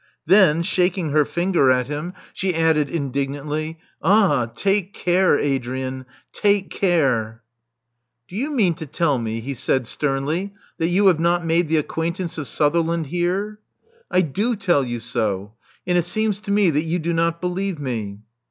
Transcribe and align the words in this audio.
Then, 0.25 0.63
shaking 0.63 1.11
her 1.11 1.25
finger 1.25 1.69
at 1.69 1.85
him, 1.85 1.93
Love 1.93 2.01
Among 2.01 2.11
the 2.11 2.15
Artists 2.15 2.89
369 2.89 2.89
she 2.89 2.97
added 2.97 3.03
indignantly, 3.29 3.79
Ah, 4.01 4.45
take 4.47 4.93
care, 4.95 5.37
Adrian, 5.37 6.05
take 6.33 6.69
care/' 6.71 7.41
'*Do 8.27 8.35
you 8.35 8.49
mean 8.51 8.73
to 8.73 8.87
tell 8.87 9.19
me," 9.19 9.41
he 9.41 9.53
said 9.53 9.85
sternly, 9.85 10.55
that 10.79 10.87
you 10.87 11.05
have 11.05 11.19
not 11.19 11.45
made 11.45 11.67
the 11.67 11.77
acquaintance 11.77 12.39
of 12.39 12.47
Sutherland 12.47 13.05
here?'* 13.05 13.59
*'I 14.09 14.21
do 14.21 14.55
tell 14.55 14.83
you 14.83 14.99
so. 14.99 15.53
And 15.85 15.99
it 15.99 16.05
seems 16.05 16.39
to 16.39 16.51
me 16.51 16.71
that 16.71 16.81
you 16.81 16.97
do 16.97 17.13
not 17.13 17.39
believe 17.39 17.77
me." 17.77 18.21